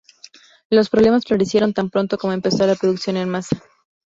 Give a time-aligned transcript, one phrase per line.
[0.71, 3.61] Los problemas florecieron tan pronto como empezó la producción en masa.